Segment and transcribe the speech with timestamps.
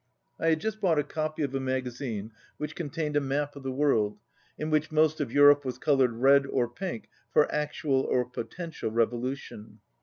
[0.39, 3.61] I had just bought a copy of a magazine which 80 contained a map of
[3.61, 4.17] the world,
[4.57, 8.89] in which most of Europe was coloured red or pink for actual or po tential
[8.91, 9.77] revolution.